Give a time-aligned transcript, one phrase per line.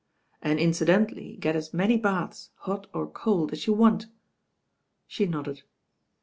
[0.41, 4.07] "And incidentally get as many baths, hot or cold, as you want."
[5.05, 5.61] She nodded.